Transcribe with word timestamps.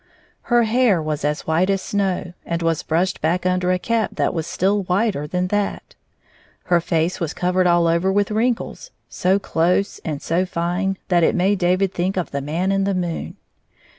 Her 0.49 0.63
hair 0.63 0.99
was 0.99 1.23
as 1.23 1.41
white 1.45 1.69
as 1.69 1.79
snow, 1.79 2.33
and 2.43 2.63
was 2.63 2.81
brushed 2.81 3.21
back 3.21 3.45
under 3.45 3.71
a 3.71 3.77
cap 3.77 4.15
that 4.15 4.33
was 4.33 4.47
still 4.47 4.81
whiter 4.81 5.27
than 5.27 5.49
that. 5.49 5.93
Her 6.63 6.81
face 6.81 7.19
was 7.19 7.35
covered 7.35 7.67
all 7.67 7.85
over 7.85 8.11
with 8.11 8.31
wrinkles, 8.31 8.89
so 9.09 9.37
close 9.37 9.99
and 10.03 10.19
so 10.19 10.43
fine 10.43 10.97
that 11.09 11.21
it 11.21 11.35
made 11.35 11.59
David 11.59 11.93
think 11.93 12.17
of 12.17 12.31
the 12.31 12.41
Man 12.41 12.71
in 12.71 12.83
the 12.85 12.95
moon. 12.95 13.35